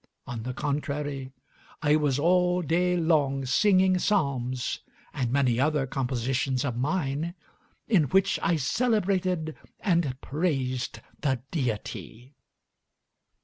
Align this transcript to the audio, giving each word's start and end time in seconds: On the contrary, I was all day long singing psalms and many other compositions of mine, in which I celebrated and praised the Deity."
On 0.25 0.41
the 0.41 0.53
contrary, 0.55 1.31
I 1.83 1.95
was 1.95 2.17
all 2.17 2.63
day 2.63 2.97
long 2.97 3.45
singing 3.45 3.99
psalms 3.99 4.79
and 5.13 5.31
many 5.31 5.59
other 5.59 5.85
compositions 5.85 6.65
of 6.65 6.75
mine, 6.75 7.35
in 7.87 8.05
which 8.05 8.39
I 8.41 8.55
celebrated 8.55 9.55
and 9.79 10.19
praised 10.19 11.01
the 11.19 11.39
Deity." 11.51 12.33